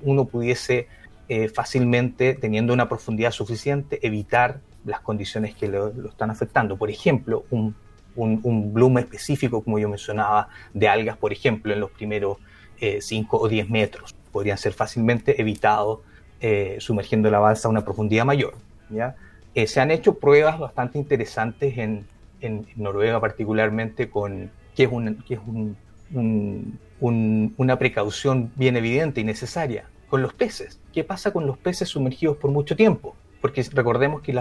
uno 0.00 0.26
pudiese 0.26 0.86
eh, 1.28 1.48
fácilmente, 1.48 2.34
teniendo 2.34 2.72
una 2.72 2.88
profundidad 2.88 3.32
suficiente, 3.32 3.98
evitar 4.06 4.60
las 4.84 5.00
condiciones 5.00 5.56
que 5.56 5.66
lo, 5.66 5.88
están 6.08 6.30
afectando. 6.30 6.76
Por 6.76 6.88
ejemplo, 6.88 7.46
un, 7.50 7.74
un, 8.14 8.72
bloom 8.72 8.98
específico, 8.98 9.62
como 9.62 9.80
yo 9.80 9.88
mencionaba, 9.88 10.48
de 10.72 10.88
algas, 10.88 11.16
por 11.16 11.32
ejemplo, 11.32 11.72
en 11.72 11.80
los 11.80 11.90
primeros 11.90 12.38
5 12.78 13.36
eh, 13.36 13.40
o 13.42 13.48
10 13.48 13.70
metros, 13.70 14.14
podrían 14.30 14.56
ser 14.56 14.72
fácilmente 14.72 15.40
evitados 15.40 15.98
eh, 16.40 16.76
sumergiendo 16.78 17.28
la 17.28 17.40
balsa 17.40 17.66
a 17.66 17.72
una 17.72 17.84
profundidad 17.84 18.24
mayor. 18.24 18.54
¿ya? 18.88 19.16
Se 19.66 19.80
han 19.80 19.90
hecho 19.90 20.14
pruebas 20.14 20.60
bastante 20.60 20.96
interesantes 20.96 21.76
en, 21.76 22.06
en, 22.40 22.66
Noruega 22.76 23.20
particularmente 23.20 24.10
con 24.10 24.50
que 24.74 24.84
es, 24.84 24.92
un, 24.92 25.16
que 25.26 25.34
es 25.34 25.40
un, 25.40 25.76
una 27.56 27.78
precaución 27.78 28.52
bien 28.56 28.76
evidente 28.76 29.20
y 29.20 29.24
necesaria 29.24 29.86
con 30.08 30.22
los 30.22 30.32
peces. 30.32 30.80
¿Qué 30.92 31.04
pasa 31.04 31.32
con 31.32 31.46
los 31.46 31.58
peces 31.58 31.88
sumergidos 31.88 32.36
por 32.36 32.50
mucho 32.50 32.76
tiempo? 32.76 33.16
Porque 33.40 33.64
recordemos 33.72 34.22
que 34.22 34.40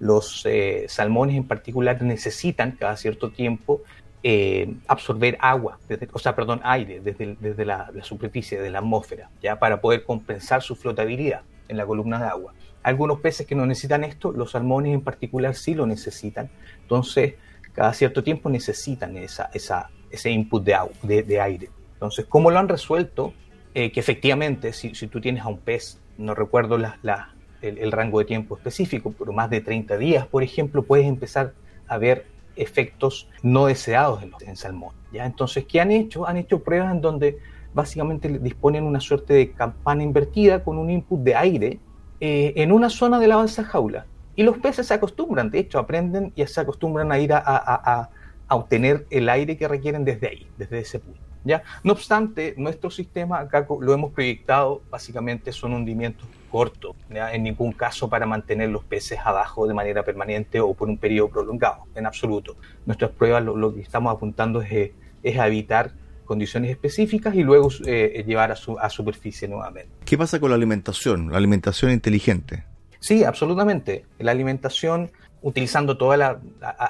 los 0.00 0.42
eh, 0.46 0.86
salmones 0.88 1.36
en 1.36 1.44
particular 1.44 2.00
necesitan 2.02 2.72
cada 2.72 2.96
cierto 2.96 3.30
tiempo 3.30 3.82
eh, 4.24 4.74
absorber 4.88 5.38
agua, 5.40 5.78
o 6.12 6.18
sea, 6.18 6.34
perdón, 6.34 6.60
aire 6.64 7.00
desde, 7.00 7.36
desde 7.38 7.64
la, 7.64 7.90
la, 7.94 8.02
superficie 8.02 8.60
de 8.60 8.68
la 8.68 8.80
atmósfera, 8.80 9.30
ya 9.40 9.60
para 9.60 9.80
poder 9.80 10.02
compensar 10.02 10.60
su 10.60 10.74
flotabilidad 10.74 11.42
en 11.68 11.76
la 11.76 11.86
columna 11.86 12.18
de 12.18 12.24
agua. 12.24 12.52
Algunos 12.82 13.20
peces 13.20 13.46
que 13.46 13.54
no 13.54 13.66
necesitan 13.66 14.04
esto, 14.04 14.32
los 14.32 14.52
salmones 14.52 14.94
en 14.94 15.00
particular 15.00 15.54
sí 15.54 15.74
lo 15.74 15.86
necesitan. 15.86 16.50
Entonces, 16.82 17.34
cada 17.72 17.92
cierto 17.92 18.22
tiempo 18.22 18.50
necesitan 18.50 19.16
esa, 19.16 19.50
esa, 19.52 19.90
ese 20.10 20.30
input 20.30 20.64
de, 20.64 20.74
agua, 20.74 20.92
de, 21.02 21.40
aire. 21.40 21.70
Entonces, 21.94 22.26
¿cómo 22.28 22.50
lo 22.50 22.58
han 22.58 22.68
resuelto? 22.68 23.34
Eh, 23.74 23.92
que 23.92 24.00
efectivamente, 24.00 24.72
si, 24.72 24.94
si, 24.94 25.06
tú 25.06 25.20
tienes 25.20 25.44
a 25.44 25.48
un 25.48 25.58
pez, 25.58 26.00
no 26.16 26.34
recuerdo 26.34 26.78
la, 26.78 26.98
la, 27.02 27.34
el, 27.60 27.92
rango 27.92 28.18
de 28.18 28.24
tiempo 28.24 28.56
específico, 28.56 29.14
pero 29.16 29.32
más 29.32 29.50
de 29.50 29.60
30 29.60 29.96
días, 29.98 30.26
por 30.26 30.42
ejemplo, 30.42 30.82
puedes 30.82 31.06
empezar 31.06 31.52
a 31.86 31.98
ver 31.98 32.26
efectos 32.56 33.28
no 33.42 33.66
deseados 33.66 34.22
en, 34.22 34.30
los, 34.30 34.42
en 34.42 34.56
salmón. 34.56 34.94
¿ya? 35.12 35.26
Entonces, 35.26 35.64
¿qué 35.66 35.80
han 35.80 35.92
hecho? 35.92 36.26
Han 36.26 36.36
hecho 36.36 36.62
pruebas 36.62 36.92
en 36.92 37.00
donde 37.00 37.38
básicamente 37.74 38.28
disponen 38.38 38.84
una 38.84 39.00
suerte 39.00 39.34
de 39.34 39.52
campana 39.52 40.02
invertida 40.02 40.64
con 40.64 40.78
un 40.78 40.90
input 40.90 41.20
de 41.20 41.36
aire 41.36 41.78
eh, 42.20 42.52
en 42.56 42.72
una 42.72 42.90
zona 42.90 43.20
de 43.20 43.28
la 43.28 43.36
balsa 43.36 43.64
jaula. 43.64 44.06
Y 44.34 44.42
los 44.42 44.58
peces 44.58 44.86
se 44.86 44.94
acostumbran, 44.94 45.50
de 45.50 45.58
hecho, 45.58 45.78
aprenden 45.78 46.32
y 46.36 46.46
se 46.46 46.60
acostumbran 46.60 47.10
a 47.10 47.18
ir 47.18 47.32
a, 47.32 48.10
obtener 48.50 49.06
el 49.10 49.28
aire 49.28 49.58
que 49.58 49.68
requieren 49.68 50.04
desde 50.04 50.28
ahí, 50.28 50.46
desde 50.56 50.78
ese 50.78 51.00
punto. 51.00 51.20
¿ya? 51.44 51.62
No 51.82 51.92
obstante, 51.92 52.54
nuestro 52.56 52.90
sistema, 52.90 53.40
acá 53.40 53.66
lo 53.80 53.92
hemos 53.92 54.12
proyectado, 54.12 54.80
básicamente 54.90 55.52
son 55.52 55.74
hundimientos 55.74 56.26
corto, 56.50 56.96
en 57.10 57.42
ningún 57.42 57.72
caso 57.72 58.08
para 58.08 58.26
mantener 58.26 58.70
los 58.70 58.84
peces 58.84 59.18
abajo 59.22 59.66
de 59.66 59.74
manera 59.74 60.04
permanente 60.04 60.60
o 60.60 60.74
por 60.74 60.88
un 60.88 60.98
periodo 60.98 61.28
prolongado, 61.28 61.84
en 61.94 62.06
absoluto. 62.06 62.56
Nuestras 62.86 63.10
pruebas 63.10 63.44
lo, 63.44 63.74
que 63.74 63.80
estamos 63.80 64.14
apuntando 64.14 64.62
es, 64.62 64.92
a 65.38 65.46
evitar 65.46 65.92
condiciones 66.24 66.70
específicas 66.70 67.34
y 67.34 67.42
luego 67.42 67.68
eh, 67.86 68.24
llevar 68.26 68.52
a, 68.52 68.56
su, 68.56 68.78
a 68.78 68.88
superficie 68.90 69.48
nuevamente. 69.48 69.97
¿Qué 70.08 70.16
pasa 70.16 70.40
con 70.40 70.48
la 70.48 70.56
alimentación, 70.56 71.30
la 71.30 71.36
alimentación 71.36 71.90
inteligente? 71.90 72.64
Sí, 72.98 73.24
absolutamente. 73.24 74.06
La 74.18 74.30
alimentación, 74.30 75.10
utilizando 75.42 75.98
toda 75.98 76.16
la... 76.16 76.40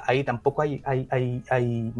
Ahí 0.07 0.23
tampoco 0.23 0.61
hay, 0.61 0.81
hay, 0.85 1.05
hay, 1.11 1.43
hay, 1.49 1.93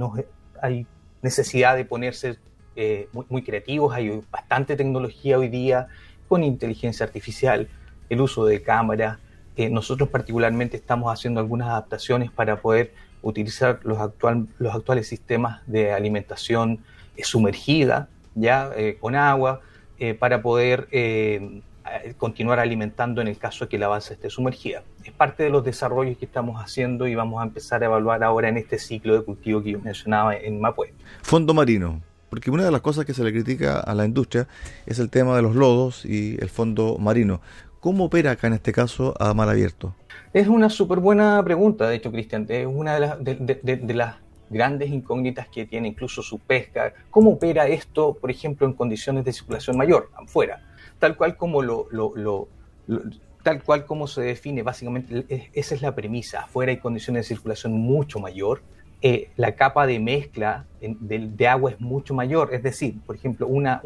hay 0.62 0.88
necesidad 1.22 1.76
de 1.76 1.84
ponerse 1.84 2.38
eh, 2.78 3.10
muy, 3.12 3.44
creativos, 3.44 3.94
hay 3.94 4.22
bastante 4.32 4.78
tecnología 4.78 5.38
hoy 5.38 5.50
día 5.50 5.88
con 6.30 6.42
inteligencia 6.42 7.06
artificial, 7.06 7.68
el 8.10 8.22
uso 8.22 8.46
de 8.46 8.62
cámaras. 8.62 9.18
Eh, 9.58 9.70
nosotros 9.70 10.08
particularmente 10.08 10.78
estamos 10.78 11.12
haciendo 11.12 11.42
algunas 11.42 11.68
adaptaciones 11.68 12.32
para 12.32 12.62
poder 12.62 12.94
utilizar 13.24 13.82
los, 13.84 13.98
actual, 13.98 14.48
los 14.58 14.74
actuales 14.74 15.10
sistemas 15.10 15.60
de 15.68 15.92
alimentación 15.92 16.80
sumergida, 17.22 18.08
ya 18.36 18.72
con 19.02 19.16
agua, 19.16 19.60
para 20.20 20.42
poder 20.42 20.88
continuar 22.18 22.60
alimentando 22.60 23.22
en 23.22 23.28
el 23.28 23.38
caso 23.38 23.66
de 23.66 23.70
que 23.70 23.78
la 23.78 23.88
base 23.88 24.14
esté 24.14 24.30
sumergida. 24.30 24.84
Es 25.04 25.12
parte 25.12 25.44
de 25.44 25.50
los 25.50 25.64
desarrollos 25.64 26.18
que 26.18 26.26
estamos 26.26 26.62
haciendo 26.62 27.08
y 27.08 27.16
vamos 27.16 27.42
a 27.42 27.46
empezar 27.46 27.82
a 27.82 27.88
evaluar 27.88 28.24
ahora 28.24 28.50
en 28.50 28.58
este 28.58 28.78
ciclo 28.78 29.16
de 29.16 29.24
cultivo 29.24 29.64
que 29.64 29.72
yo 29.72 29.80
mencionaba 29.80 30.36
en 30.36 30.62
Mapue. 30.62 30.94
Fondo 31.22 31.54
marino, 31.54 32.02
porque 32.30 32.52
una 32.52 32.64
de 32.64 32.72
las 32.72 32.82
cosas 32.82 33.06
que 33.06 33.14
se 33.14 33.24
le 33.24 33.32
critica 33.32 33.80
a 33.80 33.96
la 33.96 34.06
industria 34.06 34.48
es 34.86 35.00
el 35.00 35.10
tema 35.10 35.36
de 35.36 35.42
los 35.42 35.56
lodos 35.56 36.06
y 36.06 36.38
el 36.40 36.50
fondo 36.50 36.98
marino. 37.00 37.42
¿Cómo 37.80 38.06
opera 38.06 38.32
acá 38.32 38.48
en 38.48 38.54
este 38.54 38.72
caso 38.72 39.16
a 39.20 39.34
mal 39.34 39.50
abierto? 39.50 39.96
Es 40.34 40.48
una 40.48 40.70
súper 40.70 41.00
buena 41.00 41.42
pregunta, 41.44 41.90
de 41.90 41.96
hecho, 41.96 42.12
Cristian. 42.12 42.46
Es 42.50 42.68
una 42.68 42.94
de 42.94 43.00
las, 43.00 43.24
de 43.24 43.94
las 43.96 44.18
grandes 44.50 44.90
incógnitas 44.90 45.48
que 45.48 45.66
tiene 45.66 45.90
incluso 45.90 46.22
su 46.22 46.40
pesca. 46.40 46.94
¿Cómo 47.10 47.32
opera 47.32 47.68
esto, 47.68 48.14
por 48.14 48.32
ejemplo, 48.32 48.68
en 48.68 48.74
condiciones 48.74 49.26
de 49.26 49.34
circulación 49.34 49.78
mayor, 49.78 50.10
afuera? 50.16 50.62
tal 51.00 51.16
cual 51.16 51.38
como 51.38 51.62
lo, 51.62 51.88
tal 53.42 53.64
cual 53.64 53.86
como 53.86 54.06
se 54.06 54.22
define, 54.22 54.62
básicamente 54.62 55.50
esa 55.54 55.76
es 55.76 55.82
la 55.82 55.96
premisa. 55.96 56.42
Afuera 56.42 56.72
hay 56.72 56.78
condiciones 56.78 57.26
de 57.28 57.36
circulación 57.36 57.74
mucho 57.74 58.20
mayor, 58.20 58.62
eh, 59.02 59.32
la 59.38 59.56
capa 59.56 59.88
de 59.88 59.98
mezcla 60.00 60.66
de, 60.82 61.48
agua 61.48 61.72
es 61.72 61.80
mucho 61.80 62.14
mayor. 62.14 62.54
Es 62.54 62.62
decir, 62.62 63.00
por 63.06 63.16
ejemplo, 63.16 63.48
una, 63.48 63.82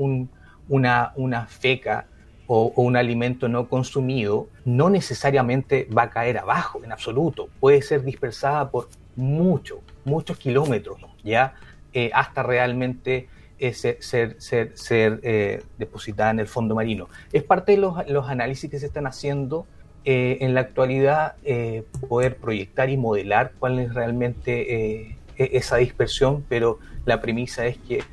una, 0.67 1.13
una 1.15 1.45
feca 1.45 2.07
o, 2.47 2.73
un 2.75 2.97
alimento 2.97 3.47
no 3.47 3.69
consumido 3.69 4.47
no 4.65 4.89
necesariamente 4.89 5.87
va 5.95 6.03
a 6.03 6.09
caer 6.09 6.39
abajo 6.39 6.81
en 6.83 6.91
absoluto. 6.91 7.47
Puede 7.59 7.83
ser 7.83 8.03
dispersada 8.03 8.71
por 8.71 8.89
muchos, 9.15 9.79
muchos 10.05 10.37
kilómetros, 10.37 10.99
ya 11.23 11.55
eh, 11.93 12.09
hasta 12.13 12.43
realmente 12.43 13.27
ser, 13.71 13.97
ser, 14.39 14.71
ser, 14.75 15.19
eh, 15.23 15.63
depositada 15.77 16.31
en 16.31 16.39
el 16.39 16.47
fondo 16.47 16.75
marino. 16.75 17.07
Es 17.31 17.43
parte 17.43 17.73
de 17.73 17.77
los, 17.77 18.09
los 18.09 18.27
análisis 18.27 18.69
que 18.69 18.79
se 18.79 18.87
están 18.87 19.07
haciendo 19.07 19.65
eh, 20.03 20.39
en 20.41 20.53
la 20.53 20.61
actualidad, 20.61 21.35
eh, 21.45 21.85
poder 22.09 22.35
proyectar 22.35 22.89
y 22.89 22.97
modelar 22.97 23.53
cuál 23.59 23.79
es 23.79 23.93
realmente 23.93 25.05
e, 25.07 25.17
esa 25.37 25.77
dispersión, 25.77 26.43
pero 26.49 26.79
la 27.05 27.21
premisa 27.21 27.65
es 27.65 27.77
que 27.77 28.03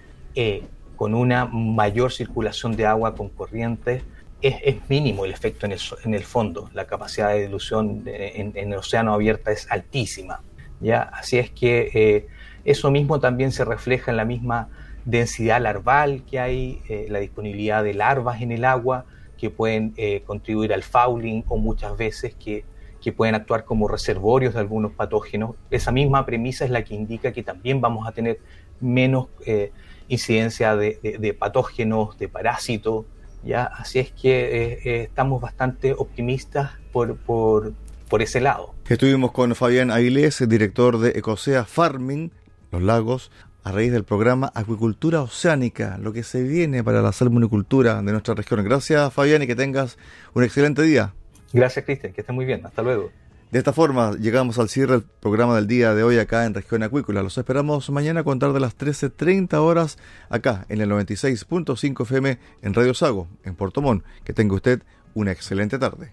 con 0.94 1.14
una 1.14 1.46
mayor 1.46 2.12
circulación 2.12 2.76
de 2.76 2.86
agua 2.86 3.14
con 3.14 3.28
corrientes, 3.30 4.04
es, 4.42 4.76
mínimo 4.88 5.26
el 5.26 5.32
efecto 5.32 5.66
en 5.66 5.72
el, 5.72 5.80
en 6.04 6.14
el, 6.14 6.22
fondo. 6.22 6.70
La 6.72 6.86
capacidad 6.86 7.30
de 7.30 7.42
dilución 7.42 8.04
en, 8.06 8.52
en, 8.54 8.72
el 8.72 8.78
océano 8.78 9.12
abierto 9.12 9.50
es 9.50 9.70
altísima. 9.70 10.40
¿Ya? 10.80 11.02
Así 11.02 11.38
es 11.38 11.50
que 11.50 12.26
eso 12.64 12.90
mismo 12.90 13.20
también 13.20 13.52
se 13.52 13.64
refleja 13.64 14.10
en 14.10 14.16
la 14.16 14.24
misma 14.24 14.68
densidad 15.04 15.60
larval 15.60 16.24
que 16.24 16.38
hay, 16.38 16.82
eh, 16.88 17.06
la 17.08 17.20
disponibilidad 17.20 17.82
de 17.82 17.94
larvas 17.94 18.42
en 18.42 18.52
el 18.52 18.64
agua 18.64 19.06
que 19.38 19.50
pueden 19.50 19.94
eh, 19.96 20.22
contribuir 20.26 20.72
al 20.72 20.82
fouling 20.82 21.44
o 21.48 21.56
muchas 21.56 21.96
veces 21.96 22.34
que, 22.34 22.64
que, 23.00 23.12
pueden 23.12 23.34
actuar 23.34 23.64
como 23.64 23.88
reservorios 23.88 24.54
de 24.54 24.60
algunos 24.60 24.92
patógenos. 24.92 25.56
Esa 25.70 25.92
misma 25.92 26.26
premisa 26.26 26.64
es 26.64 26.70
la 26.70 26.84
que 26.84 26.94
indica 26.94 27.32
que 27.32 27.42
también 27.42 27.80
vamos 27.80 28.06
a 28.06 28.12
tener 28.12 28.38
menos 28.80 29.28
eh, 29.46 29.72
incidencia 30.08 30.76
de, 30.76 31.36
patógenos, 31.38 32.18
de 32.18 32.28
parásitos. 32.28 33.06
¿ya? 33.42 33.64
Así 33.64 33.98
es 33.98 34.12
que 34.12 35.04
estamos 35.04 35.40
bastante 35.40 35.94
optimistas 35.94 36.72
por, 36.92 37.16
por, 37.16 37.72
por 38.10 38.20
ese 38.20 38.40
lado. 38.40 38.74
Estuvimos 38.88 39.32
con 39.32 39.54
Fabián 39.54 39.90
Avilés, 39.90 40.46
director 40.46 40.98
de 40.98 41.10
Ecosea 41.10 41.64
Farming, 41.64 42.32
los 42.72 42.82
lagos, 42.82 43.30
a 43.62 43.72
raíz 43.72 43.92
del 43.92 44.04
programa 44.04 44.50
Acuicultura 44.54 45.22
Oceánica, 45.22 45.96
lo 45.98 46.12
que 46.12 46.22
se 46.22 46.42
viene 46.42 46.82
para 46.82 47.02
la 47.02 47.12
salmonicultura 47.12 48.02
de 48.02 48.12
nuestra 48.12 48.34
región. 48.34 48.64
Gracias 48.64 49.12
Fabián 49.14 49.42
y 49.42 49.46
que 49.46 49.54
tengas 49.54 49.96
un 50.34 50.44
excelente 50.44 50.82
día. 50.82 51.14
Gracias 51.52 51.84
Cristian, 51.84 52.12
que 52.12 52.20
estés 52.20 52.34
muy 52.34 52.44
bien. 52.44 52.66
Hasta 52.66 52.82
luego. 52.82 53.10
De 53.50 53.58
esta 53.58 53.72
forma 53.72 54.12
llegamos 54.16 54.58
al 54.58 54.68
cierre 54.68 54.92
del 54.92 55.02
programa 55.02 55.56
del 55.56 55.66
día 55.66 55.94
de 55.94 56.02
hoy 56.02 56.18
acá 56.18 56.46
en 56.46 56.54
Región 56.54 56.82
Acuícola. 56.82 57.22
Los 57.22 57.38
esperamos 57.38 57.90
mañana 57.90 58.20
a 58.20 58.24
contar 58.24 58.52
de 58.52 58.60
las 58.60 58.76
13.30 58.76 59.54
horas 59.54 59.98
acá 60.28 60.66
en 60.68 60.80
el 60.80 60.90
96.5 60.90 62.02
FM 62.02 62.38
en 62.62 62.74
Radio 62.74 62.94
Sago, 62.94 63.28
en 63.44 63.54
Puerto 63.54 63.82
Montt. 63.82 64.04
Que 64.24 64.32
tenga 64.32 64.54
usted 64.54 64.82
una 65.14 65.32
excelente 65.32 65.78
tarde. 65.78 66.12